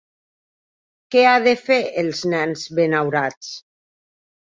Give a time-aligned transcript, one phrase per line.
[1.17, 3.55] Què ha de fer els nens Benaurats?